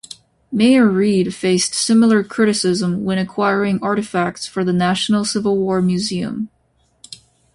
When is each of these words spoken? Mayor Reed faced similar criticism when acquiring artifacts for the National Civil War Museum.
Mayor 0.51 0.87
Reed 0.89 1.31
faced 1.35 1.75
similar 1.75 2.23
criticism 2.23 3.03
when 3.05 3.19
acquiring 3.19 3.77
artifacts 3.83 4.47
for 4.47 4.63
the 4.65 4.73
National 4.73 5.23
Civil 5.25 5.57
War 5.59 5.79
Museum. 5.79 6.49